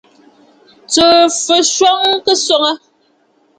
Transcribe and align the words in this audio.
Tsùù 0.91 1.19
fɨswo 1.45 1.91
kɨswoŋǝ. 2.25 2.71